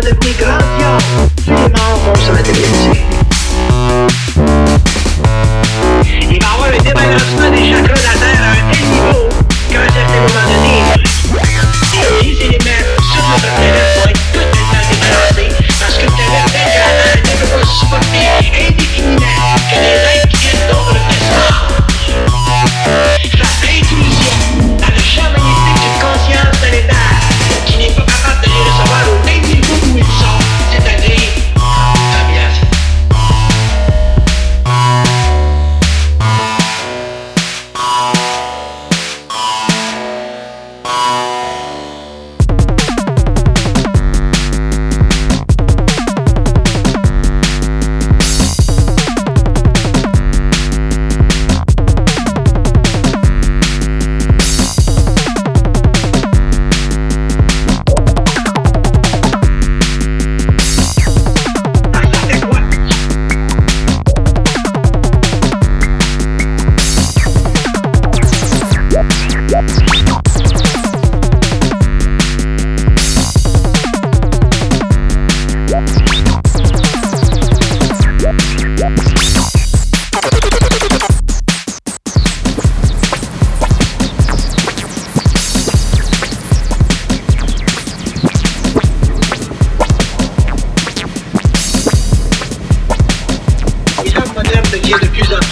[0.00, 0.87] for the big round,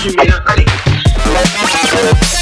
[0.07, 2.36] you mean I'm.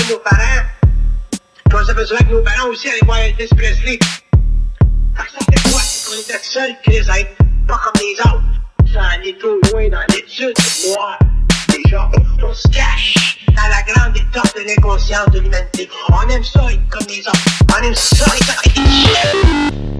[0.00, 0.66] Voir nos parents.
[1.30, 3.98] Puis on s'apercevait que nos parents aussi allaient voir Elvis Presley.
[5.16, 5.80] Fait que ça fait quoi?
[6.10, 8.92] On était seuls, Chris, à être pas comme les autres.
[8.92, 10.56] Ça allait trop loin dans l'étude
[10.88, 11.18] noire.
[11.68, 12.10] Déjà,
[12.42, 15.88] on se cache dans la grande étoffe de l'inconscience de l'humanité.
[16.08, 17.40] On aime ça être comme les autres.
[17.78, 19.99] On aime ça être comme les autres.